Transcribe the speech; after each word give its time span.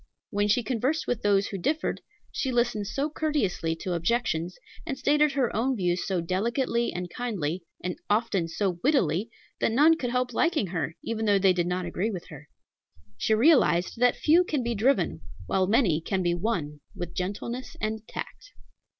When 0.31 0.47
she 0.47 0.63
conversed 0.63 1.05
with 1.05 1.21
those 1.21 1.49
who 1.49 1.59
differed, 1.59 2.01
she 2.31 2.51
listened 2.51 2.87
so 2.87 3.07
courteously 3.07 3.75
to 3.75 3.93
objections, 3.93 4.57
and 4.83 4.97
stated 4.97 5.33
her 5.33 5.55
own 5.55 5.75
views 5.77 6.07
so 6.07 6.21
delicately 6.21 6.91
and 6.91 7.07
kindly, 7.07 7.61
and 7.83 7.99
often 8.09 8.47
so 8.47 8.79
wittily, 8.83 9.29
that 9.59 9.71
none 9.71 9.95
could 9.97 10.09
help 10.09 10.33
liking 10.33 10.65
her, 10.65 10.95
even 11.03 11.25
though 11.25 11.37
they 11.37 11.53
did 11.53 11.67
not 11.67 11.85
agree 11.85 12.09
with 12.09 12.29
her. 12.29 12.49
She 13.19 13.35
realized 13.35 13.99
that 13.99 14.15
few 14.15 14.43
can 14.43 14.63
be 14.63 14.73
driven, 14.73 15.21
while 15.45 15.67
many 15.67 16.01
can 16.01 16.23
be 16.23 16.33
won 16.33 16.79
with 16.95 17.13
gentleness 17.13 17.77
and 17.79 18.01
tact. 18.07 18.53